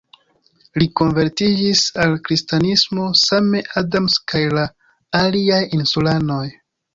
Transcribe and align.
Li 0.83 0.85
konvertiĝis 1.01 1.83
al 2.05 2.15
kristanismo, 2.29 3.05
same 3.25 3.61
Adams 3.83 4.17
kaj 4.33 4.43
la 4.61 4.65
aliaj 5.21 5.61
insulanoj. 5.81 6.43